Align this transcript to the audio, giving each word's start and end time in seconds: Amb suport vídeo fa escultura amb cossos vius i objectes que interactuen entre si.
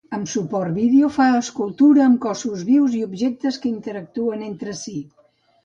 Amb 0.17 0.29
suport 0.29 0.71
vídeo 0.77 1.09
fa 1.17 1.27
escultura 1.41 2.01
amb 2.07 2.17
cossos 2.25 2.65
vius 2.71 2.97
i 3.03 3.03
objectes 3.11 3.63
que 3.67 3.73
interactuen 3.75 4.45
entre 4.51 4.77
si. 4.85 4.99